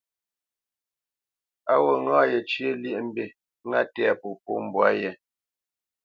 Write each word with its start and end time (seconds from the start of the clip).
Á 1.71 1.75
wût 1.83 1.99
ŋâ 2.05 2.19
yecə́ 2.31 2.69
lyéʼmbî, 2.81 3.25
ŋá 3.69 3.79
tɛ̂ 3.93 4.09
popó 4.21 4.51
mbwǎ 4.65 4.87
yé. 5.01 5.11